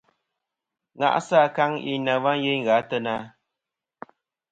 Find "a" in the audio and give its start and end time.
2.81-2.87